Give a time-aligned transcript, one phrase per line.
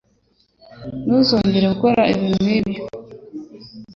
[1.05, 2.81] Ntuzongere gukora ibintu nkibyo.